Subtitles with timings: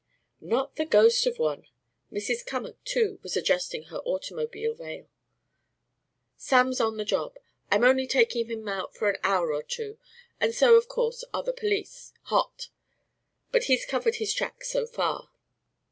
[0.41, 1.67] "Not the ghost of one."
[2.11, 2.43] Mrs.
[2.43, 5.07] Cummack, too, was adjusting her automobile veil.
[6.35, 7.37] "Sam's on the job,
[7.69, 9.99] I'm only taking him out for an hour or two;
[10.39, 12.69] and so, of course, are the police hot.
[13.51, 15.29] But he's covered his tracks so far."